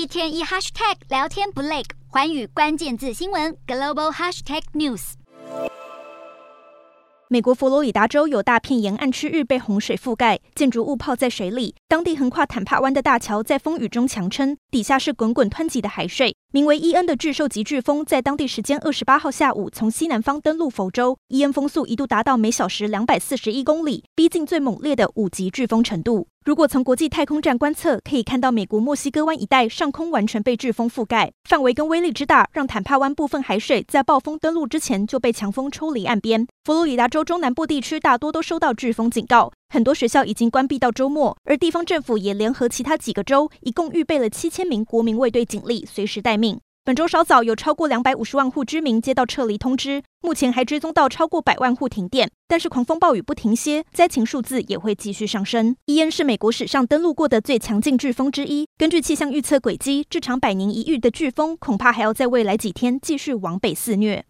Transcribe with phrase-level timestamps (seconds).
[0.00, 5.12] 一天一 hashtag 聊天不累，寰宇关键字新闻 global hashtag news。
[7.28, 11.74] 美国佛罗里达州有大片沿岸区域被洪水覆盖，建筑物泡在水里。
[11.86, 16.34] 当地横跨坦帕湾的大桥在风雨中强撑，底下是滚滚湍急的海水。
[16.50, 26.26] 名为伊恩的巨兽级飓风在当地时间二十八号下午从西南方登陆佛州，伊恩风速一度达到每小时两百四十一公里，逼近最猛烈的五级飓风程度。
[26.42, 36.46] 如果从国际太空站观测，可以看到美国墨西哥湾一带上空完全被飓风覆盖，范围跟威力之大，让坦帕湾部分海水在暴风登陆之前就被强风抽离岸边。
[36.64, 39.52] 佛罗里达州中南部地区大多都收到飓风警告。
[39.68, 46.58] 很多学校已经关闭到周末，而地方政府也联合其他几个州，一共预备了七千名国民卫队警力，随时待命。
[46.82, 52.30] 本周稍早有超过两百五十万户居民接到撤离通知，目前还追踪到超过百万户停电。
[52.48, 55.76] 但是狂风暴雨不停歇，灾情数字也会继续上升。
[55.84, 64.24] 伊恩是美国史上登陆过的最强劲飓风之一，根据气象预测轨迹，这场百年一遇的飓风恐怕还要在未来几天继续往北肆虐。